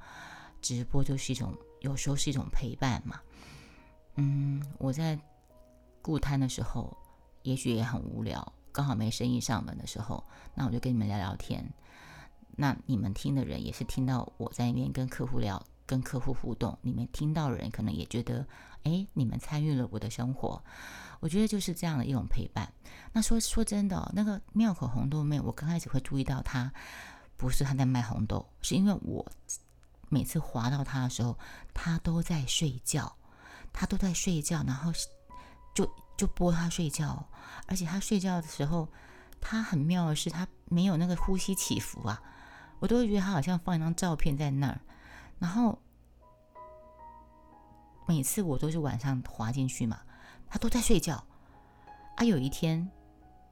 [0.61, 3.21] 直播就是一种，有时候是一种陪伴嘛。
[4.15, 5.17] 嗯，我在
[6.01, 6.97] 顾摊的时候，
[7.43, 8.53] 也许也很无聊。
[8.71, 11.65] 刚好没生意上门的时候，那我就跟你们聊聊天。
[12.55, 16.77] 那你们听的人也是听到我在那边跟客户聊、跟客户互动。
[16.81, 18.45] 你们听到的人可能也觉得，
[18.83, 20.61] 哎，你们参与了我的生活。
[21.21, 22.71] 我觉得就是这样的一种陪伴。
[23.13, 26.71] 那说说真的，那个妙口红豆妹，我刚开始会注意到她，
[27.37, 29.25] 不是她在卖红豆，是因为我
[30.09, 31.37] 每次滑到她的时候，
[31.73, 33.15] 她都在睡觉，
[33.71, 34.91] 她都在睡觉，然后
[35.73, 35.89] 就。
[36.19, 37.25] 就播他睡觉，
[37.65, 38.89] 而且他睡觉的时候，
[39.39, 42.21] 他很妙的是，他没有那个呼吸起伏啊，
[42.79, 44.81] 我都会觉得他好像放一张照片在那儿。
[45.37, 45.81] 然后
[48.05, 50.01] 每次我都是晚上滑进去嘛，
[50.49, 51.23] 他都在睡觉。
[52.17, 52.91] 啊，有一天，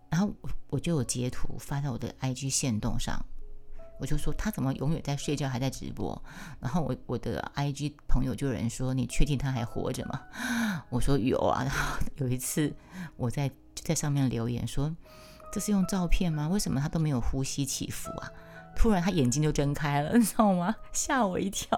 [0.10, 3.26] 然后我我就有截图发在我的 IG 线动上。
[4.00, 6.22] 我就说他怎么永远在睡觉，还在直播？
[6.60, 10.22] 然后我我的 IG 朋友就有人说：“你确定他还活着吗？”
[10.90, 11.64] 我说有啊。
[11.64, 12.74] 然后有一次
[13.16, 14.96] 我在在上面留言说
[15.52, 16.48] ：“这是用照片吗？
[16.48, 18.32] 为什么他都没有呼吸起伏啊？”
[18.78, 20.76] 突然他眼睛就睁开了， 你知道吗？
[20.94, 21.76] 吓我一跳。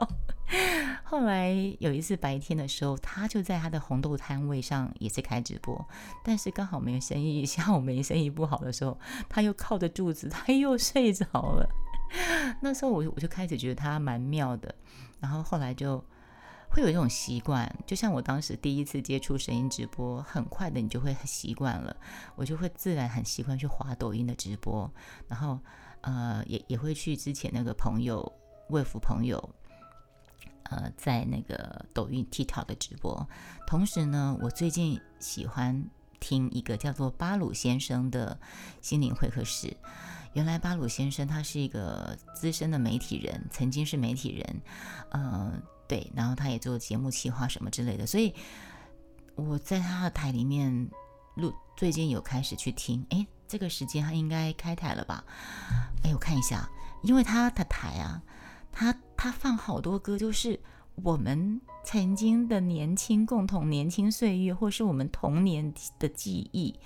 [1.05, 5.87] 后来有一次白天的时候，他就在他的红豆摊位上也是开直播，
[6.25, 11.69] 但是刚好没生意， 下午没生意不好的时候，他又靠着柱子，他又睡着了。
[12.61, 14.73] 那时候我我就开始觉得他蛮妙的，
[15.19, 16.03] 然后后来就
[16.71, 21.95] 会有一种习惯，就像我当时第一次接触声音直播，很快的你就会很习惯了，
[22.35, 24.91] 我就会自然很习惯去滑抖音的直播，
[25.27, 25.59] 然后
[26.01, 28.31] 呃也也会去之前那个朋友
[28.69, 29.37] 魏福朋友，
[30.63, 33.27] 呃在那个抖音 TikTok 的直播，
[33.65, 35.83] 同时呢，我最近喜欢
[36.19, 38.39] 听一个叫做巴鲁先生的
[38.81, 39.75] 心灵会客室。
[40.33, 44.61] 原来巴鲁先生他是一个资深的媒体人，曾经是媒体人，
[45.11, 45.61] 嗯。
[45.89, 48.31] 对，然后他也做节目企划什么之类的，所以
[49.33, 50.87] 我在他的台里面
[51.33, 53.03] 录，最近有开始去听。
[53.09, 55.23] 哎，这个时间他应该开台了吧？
[56.03, 56.69] 哎，我看一下，
[57.01, 58.21] 因为他的台啊，
[58.71, 60.59] 他他放好多歌，就是
[61.03, 66.77] 我们曾经的年轻共同年轻岁月，或是我们童年的记忆。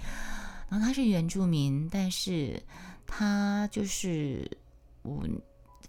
[0.69, 2.61] 然后他是原住民，但是
[3.05, 4.49] 他就是
[5.01, 5.23] 我，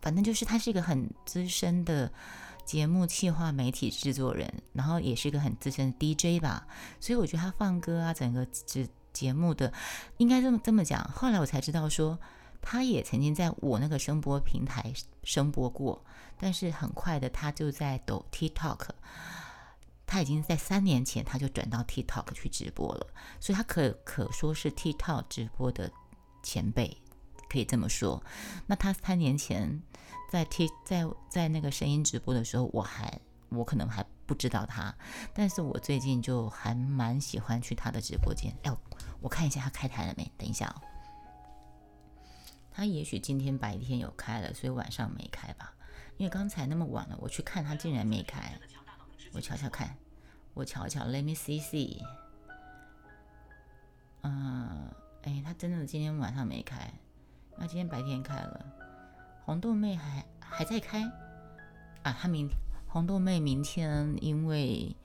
[0.01, 2.13] 反正就是他是一个很资深的。
[2.65, 6.67] 节目企划、媒体制作人，然后也是一个很资深的 DJ 吧，
[6.99, 9.71] 所以我觉得他放歌啊，整个节节目的
[10.17, 11.05] 应该这么这么讲。
[11.15, 12.19] 后来我才知道说，
[12.67, 14.91] 他也曾经在我那个声波平台
[15.23, 16.03] 声播过，
[16.39, 18.89] 但是很快的他就在抖 TikTok，
[20.07, 23.07] 他已经在三年前他就转到 TikTok 去直播了，
[23.39, 25.93] 所以他可可说是 TikTok 直播的
[26.43, 26.97] 前辈，
[27.51, 28.23] 可以这么说。
[28.67, 29.83] 那他三年前。
[30.31, 34.93] 在 T 在在那个声音直播的时候，我还我可能还不知道他，
[35.33, 38.53] 但是我最近就还蛮喜欢去他的直播间。
[38.65, 38.77] 哎，
[39.21, 40.29] 我看一下他开台了没？
[40.37, 40.83] 等一下哦，
[42.75, 45.73] 他也许今天白天有开了，所以晚上没开吧？
[46.17, 48.59] 因为刚才那么晚了，我去看他竟然没开。
[49.33, 49.97] 我瞧瞧看，
[50.55, 52.03] 我瞧瞧，Let me see see。
[54.23, 56.93] 嗯，哎，他真的今天晚上没开，
[57.57, 58.67] 那今天白天开了。
[59.45, 61.03] 红豆妹还还在开
[62.03, 62.17] 啊！
[62.21, 62.49] 他明
[62.89, 64.97] 红豆妹明天因为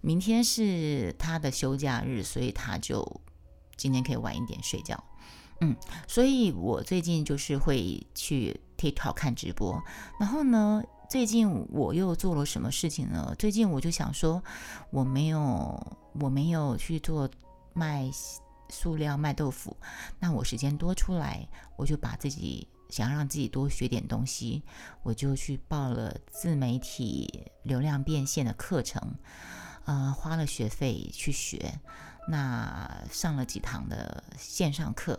[0.00, 3.20] 明天是她的休假日，所以她就
[3.76, 5.02] 今天可以晚一点睡觉。
[5.60, 5.74] 嗯，
[6.06, 9.82] 所以我最近就是会去 TikTok 看直播。
[10.20, 13.34] 然后呢，最近我又做了什么事情呢？
[13.38, 14.42] 最近我就想说，
[14.90, 17.28] 我没有我没有去做
[17.72, 18.10] 卖
[18.68, 19.76] 塑料卖豆腐，
[20.18, 22.68] 那我时间多出来，我就把自己。
[22.88, 24.62] 想要让自己多学点东西，
[25.02, 29.02] 我就去报了自媒体流量变现的课程，
[29.86, 31.80] 呃，花了学费去学，
[32.28, 35.18] 那上了几堂的线上课，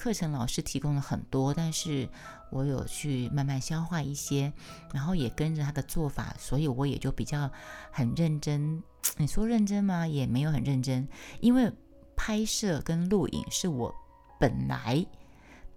[0.00, 2.08] 课程老师提供了很多，但是
[2.50, 4.50] 我有去慢慢消化一些，
[4.94, 7.50] 然后也跟着他的做法，所以我也就比较
[7.92, 8.82] 很认真。
[9.18, 10.06] 你说认真吗？
[10.06, 11.06] 也没有很认真，
[11.40, 11.70] 因为
[12.16, 13.94] 拍摄跟录影是我
[14.38, 15.04] 本来。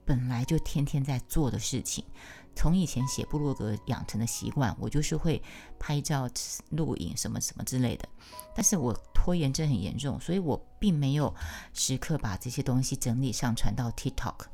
[0.05, 2.03] 本来就天天在做的事情，
[2.55, 5.41] 从以前写部落格养成的习惯，我就是会
[5.79, 6.29] 拍照、
[6.71, 8.07] 录影什么什么之类的。
[8.53, 11.33] 但是我拖延症很严重，所以我并没有
[11.73, 14.47] 时刻把这些东西整理上传到 TikTok。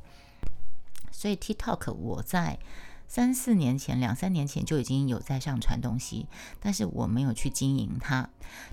[1.10, 2.60] 所以 TikTok 我在
[3.08, 6.28] 三四年前、两三年前就已经有在上传东西，
[6.60, 8.28] 但是我没有去经营它。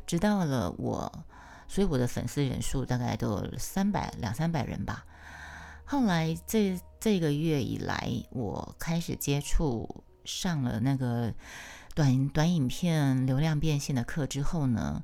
[0.05, 1.25] 直到了我，
[1.67, 5.03] 所以我的粉丝人数大概都有三百两三百人吧。
[5.83, 11.33] 后来这这个月以来，我开始接触上了那个
[11.95, 15.03] 短短影片流量变现的课之后呢，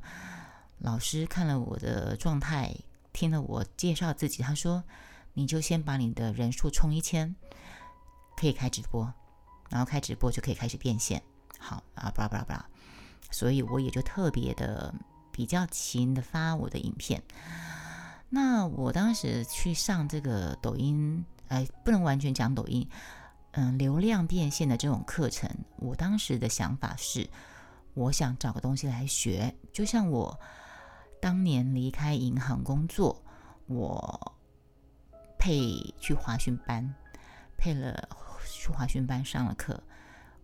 [0.84, 2.76] 老师看了我的状态，
[3.13, 4.84] 听了我介绍自己，他说
[5.34, 7.34] ：“你就先把你的人数冲一千，
[8.36, 9.13] 可以开直播，
[9.69, 11.24] 然后开直播就可以开始变现。”
[11.58, 12.65] 好啊，巴拉巴拉巴拉，
[13.32, 14.93] 所以我也就特别的
[15.32, 17.24] 比较勤的发我的影片。
[18.28, 22.86] 那我当时去上这个抖音，哎，不能完全讲抖音，
[23.52, 25.50] 嗯，流量变现的这种课程。
[25.78, 27.30] 我当时的想法是，
[27.93, 30.38] 我想找个东西来学，就像我
[31.23, 33.23] 当年离开银行工作，
[33.67, 34.36] 我
[35.39, 36.93] 配去华训班，
[37.57, 38.09] 配了
[38.51, 39.81] 去华训班上了课，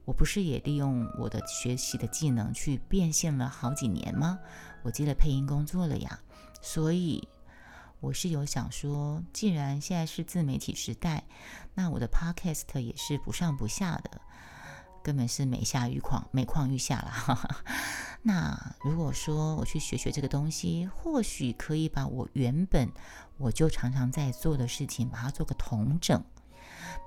[0.06, 4.40] 我不是也利用我的学习的技能去变现了好几年吗？
[4.82, 6.18] 我接了配音工作了呀，
[6.62, 7.28] 所以。
[8.00, 11.26] 我是有想说，既然现在是自媒体时代，
[11.74, 14.22] 那我的 podcast 也是不上不下的，
[15.10, 17.50] 根本是每下愈况，每况愈下了。
[18.22, 22.88] 那如果说我去学学这个东西，或许可以把我原本
[23.40, 26.24] 我就常常在做的事情，把它做个统整，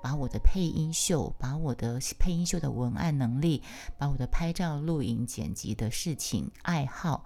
[0.02, 3.62] 把我的配音秀，把我的配音秀的文案能力，
[3.96, 7.24] 把我的拍照、录影、剪辑的事情爱好。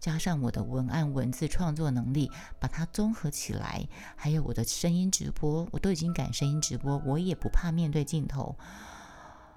[0.00, 8.58] 加上我的文案文字创作能力，把它综合起来，还有我的声音直播，我都已经敢声音直播，我也不怕面对镜头。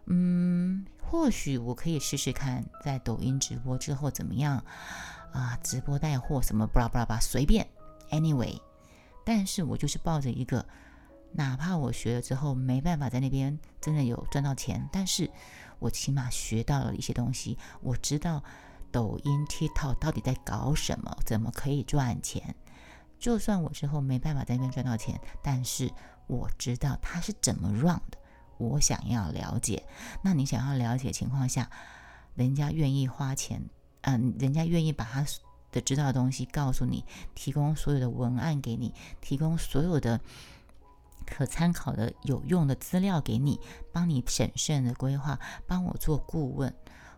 [0.06, 4.64] 嗯，或许我可以试试看，在抖音直播之后怎么样
[5.32, 5.58] 啊？
[5.64, 7.68] 直播带货什么，巴拉巴拉巴，随便
[8.12, 8.60] ，anyway。
[9.26, 10.66] 但是我就是抱着一个，
[11.32, 15.32] 哪怕我学了之后没办法在那边真的有赚到钱，但是
[15.80, 18.44] 我起码学到了一些东西，我知道
[18.92, 22.54] 抖音 TikTok 到底在搞什么，怎么可以赚钱。
[23.18, 25.90] 就算我之后没办法在那边赚到钱，但是
[26.28, 28.18] 我知道它是怎么 run 的。
[28.58, 29.84] 我想要了解，
[30.22, 31.70] 那你想要了解情况下，
[32.36, 33.62] 人家愿意花钱，
[34.02, 35.26] 嗯，人家愿意把他
[35.72, 37.04] 的知道的东西告诉你，
[37.36, 40.20] 提供所有的文案给你，提供所有的
[41.26, 43.60] 可参考的有用的资料给你，
[43.92, 46.74] 帮你审慎的规划，帮我做顾问。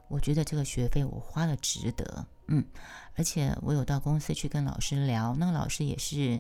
[0.07, 2.63] 我觉得这个学费我花了值得，嗯，
[3.15, 6.39] 而且我有到公司去跟老师聊，那个老师也是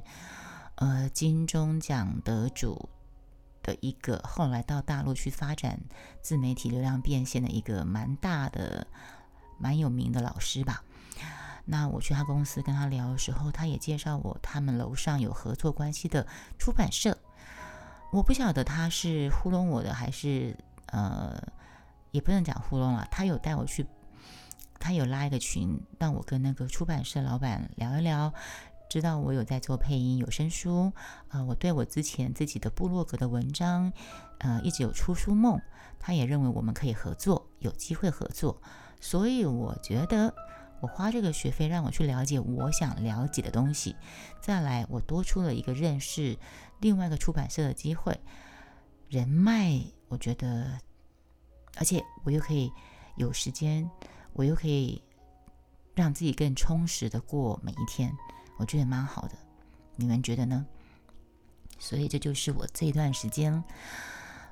[0.75, 2.87] 呃金钟奖得主。
[3.65, 5.79] 的一个后来到大陆去发展
[6.21, 8.85] 自媒体流量变现的一个蛮大的、
[9.57, 10.83] 蛮有名的老师吧。
[11.65, 16.27] 那我去他公司跟他聊的时候，他也介绍我他们楼上有合作关系的
[16.59, 17.17] 出版社。
[18.11, 20.55] 我不晓得他是糊弄我的，还是
[20.85, 21.35] 呃，
[22.11, 23.07] 也不能讲糊弄了。
[23.09, 23.87] 他有带我去，
[24.79, 28.31] 他有拉一个群，让我跟那个出版社老板聊一聊。
[28.89, 30.91] 知道我有在做配音有声书，
[31.29, 33.91] 呃，我对我之前自己的部落格的文章，
[34.39, 35.59] 呃，一直有出书梦。
[35.99, 38.61] 他也认为我们可以合作，有机会合作。
[39.01, 40.33] 所以我觉得，
[40.79, 43.95] 我花这个学费让我去了解我想了解的东西。
[44.39, 46.37] 再来，我多出了一个认识
[46.79, 48.19] 另外一个出版社的机会，
[49.09, 49.81] 人脉。
[50.07, 50.79] 我觉得，
[51.77, 52.71] 而且我又可以
[53.15, 53.89] 有时间，
[54.33, 55.01] 我又可以
[55.95, 58.15] 让自己更充实的过每一天。
[58.57, 59.35] 我觉得蛮好的，
[59.95, 60.65] 你们觉得呢？
[61.77, 63.63] 所以这就是我这段时间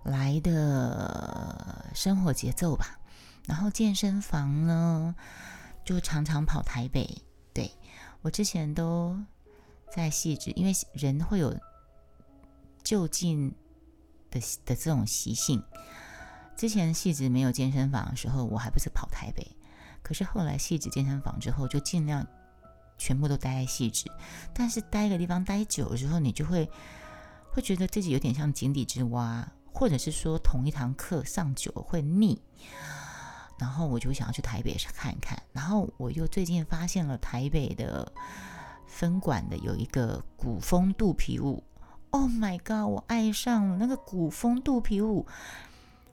[0.04, 2.99] 来的生活节奏吧。
[3.45, 5.16] 然后健身房呢，
[5.86, 7.22] 就常常跑台北。
[7.54, 7.72] 对
[8.22, 9.18] 我之前都
[9.93, 11.58] 在细致，因为人会有
[12.84, 13.56] 就近
[14.30, 15.64] 的的这种习性。
[16.58, 19.56] 之前细致没有健身房的时候，我还不是跑台北。
[20.01, 22.28] 可是后来细致健身房之后，就尽量。
[23.04, 24.10] 全部都待在细致，
[24.54, 26.72] 但是待一个地方待久了之后，你就会
[27.51, 32.41] 会觉得自己有点像井底之蛙，或者是说同一堂课上久了会腻。
[33.60, 35.38] 然后我就想要去台北看一看。
[35.51, 38.10] 然后我又最近发现了台北的
[38.88, 41.62] 分馆的有一个古风肚皮舞
[42.12, 42.89] ，Oh my god！
[42.89, 45.28] 我爱上了那个古风肚皮舞，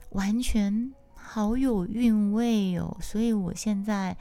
[0.09, 2.97] 完全好有韵味哦。
[2.99, 4.17] 所以我现在。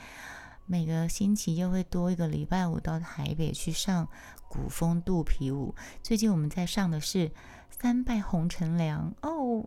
[0.71, 4.07] 每个星期又会多一个礼拜五到台北去上
[4.49, 5.75] 古风肚皮舞。
[6.01, 7.33] 最近我们在上的是
[7.73, 9.66] 三拜红尘凉哦。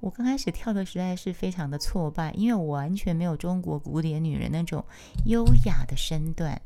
[0.00, 4.84] 我刚开始跳的实在是非常的挫败，因为我完全没有中国古典女人那种
[5.26, 6.60] 优雅的身段。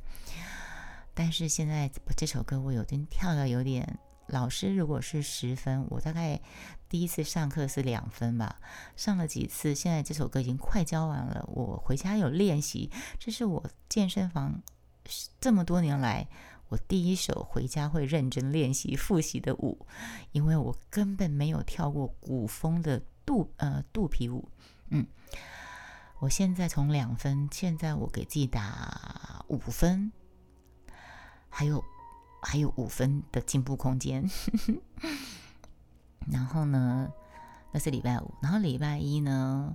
[1.13, 3.99] 但是现在这首歌我有点跳的有点。
[4.29, 6.41] 老师如果是十分，我大概
[6.89, 8.61] 第一次上课是两分吧。
[8.97, 11.49] 上了几次，现在这首歌已经快教完了。
[11.53, 14.63] 我回家有练习，这是我健身房
[15.41, 16.27] 这么多年来
[16.69, 19.87] 我第一首回家会认真练习复习的舞，
[20.33, 24.49] 因为我根本没有跳过古风的肚呃肚皮舞。
[24.89, 25.07] 嗯，
[26.19, 30.11] 我现在从两分，现在我给自己打五分，
[31.49, 31.85] 还有。
[32.49, 34.25] 还有五分的进步空间。
[36.31, 37.11] 然后呢，
[37.73, 38.33] 那是礼拜五。
[38.41, 39.75] 然后礼拜一呢，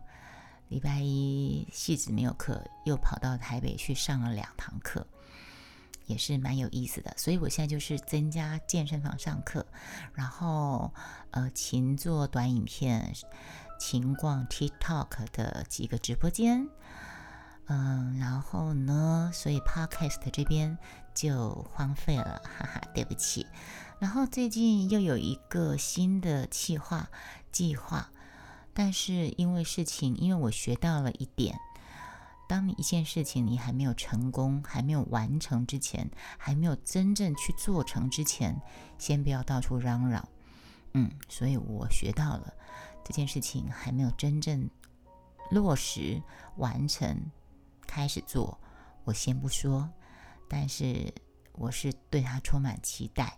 [0.70, 5.06] 礼拜一戏子没有课，又跑到台北去上了两堂课，
[6.06, 7.14] 也是蛮有意思的。
[7.18, 9.66] 所以我现在就是增加健身房上课，
[10.14, 10.94] 然后
[11.32, 13.14] 呃勤做短影片，
[13.78, 16.70] 勤逛 TikTok 的几个直播间。
[17.68, 20.78] 嗯，然后呢，所以 Podcast 这边
[21.14, 23.46] 就荒废了，哈哈，对不起。
[24.00, 27.10] 然后最近又有一个新的计划
[27.52, 28.10] 计划，
[28.74, 31.60] 但是因为事情，因为我学到了一点，
[32.48, 38.60] 当你一件事情你还没有成功、还没有完成之前，还没有真正去做成之前，
[38.98, 40.28] 先不要到处嚷嚷。
[40.94, 42.54] 嗯，所以我学到了
[43.04, 44.70] 这件事情还没有真正
[45.50, 46.22] 落实
[46.58, 47.32] 完成。
[47.88, 48.58] 开始做，
[49.04, 49.90] 我先不说，
[50.54, 51.14] 但是
[51.54, 53.38] 我是对他充满期待。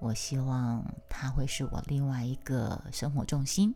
[0.00, 3.72] 我希望他会是我另外一个生活重心。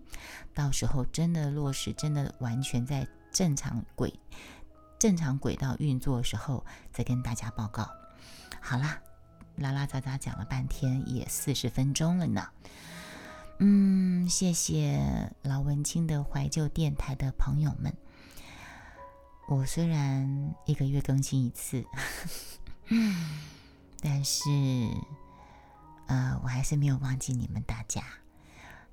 [0.53, 4.13] 到时候真的落实，真的完全在正常轨、
[4.99, 7.89] 正常轨道运作的时候，再跟大家报告。
[8.61, 9.01] 好啦，
[9.55, 12.49] 拉拉杂杂讲了半天，也四十分钟了呢。
[13.61, 17.97] 嗯，谢谢老文青的怀旧电台的朋友们。
[19.49, 21.85] 我虽然一个月更新一次，
[24.03, 24.51] 但是
[26.07, 28.03] 呃，我还是没有忘记你们大家。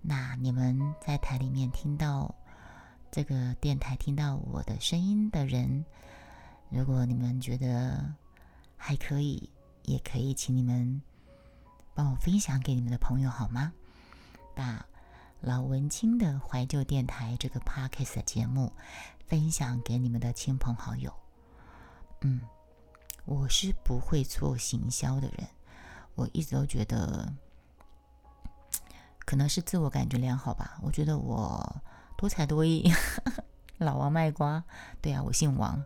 [0.02, 2.36] 那你们在台里面听到
[3.12, 5.86] 这个电台、听到我的声音的人，
[6.70, 8.14] 如果你们觉得
[8.78, 9.50] 还可以，
[9.82, 11.02] 也可以请你们
[11.96, 13.74] 帮我分享给你们的朋友，好吗？
[14.56, 14.86] 把
[15.42, 18.72] 老文青的怀旧电台这个 podcast 节目。
[19.28, 21.14] 分享给你们的亲朋好友。
[22.22, 22.42] 嗯，
[23.26, 25.48] 我是不会做行销的人，
[26.16, 27.34] 我一直都觉得，
[29.26, 30.78] 可能是自我感觉良好吧。
[30.82, 31.82] 我觉得我
[32.18, 32.90] 多才多艺，
[33.80, 34.64] 老王卖瓜。
[35.02, 35.84] 对啊，我姓王，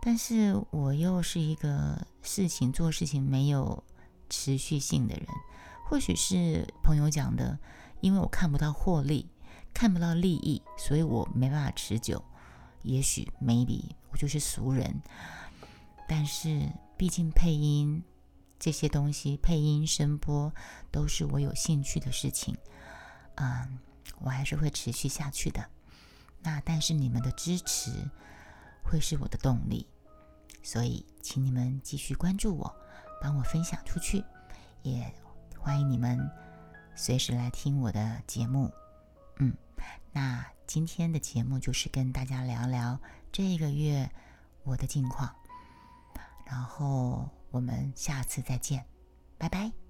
[0.00, 3.82] 但是我又是一个事情做事情没有
[4.30, 5.26] 持续性的人。
[5.84, 7.58] 或许是朋友讲的，
[8.00, 9.28] 因为我看不到获利，
[9.74, 12.24] 看不到利益，所以我没办法持久。
[12.82, 15.02] 也许 maybe 我就是俗人，
[16.08, 18.02] 但是毕竟配音
[18.58, 20.52] 这些东西，配音声波
[20.90, 22.56] 都是我有兴趣的事情，
[23.36, 23.78] 嗯，
[24.20, 25.64] 我还是会持续下去的。
[26.42, 27.92] 那但是你们的支持
[28.82, 29.86] 会是我的动力，
[30.62, 32.76] 所以请你们继续关注我，
[33.20, 34.24] 帮我分享出去，
[34.82, 35.12] 也
[35.58, 36.30] 欢迎你们
[36.94, 38.70] 随时来听我的节目。
[39.38, 39.56] 嗯，
[40.12, 40.51] 那。
[40.66, 42.98] 今天的节目就是跟大家聊聊
[43.30, 44.10] 这个月
[44.64, 45.30] 我的近况，
[46.46, 48.84] 然后我们下次再见，
[49.38, 49.81] 拜拜。